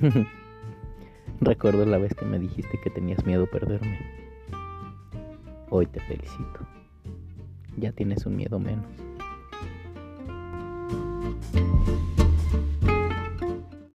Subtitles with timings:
[1.40, 3.98] Recuerdo la vez que me dijiste que tenías miedo a perderme.
[5.68, 6.66] Hoy te felicito.
[7.76, 8.86] Ya tienes un miedo menos.